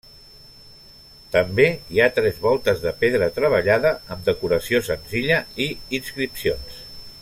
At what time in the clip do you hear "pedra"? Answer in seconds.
3.03-3.29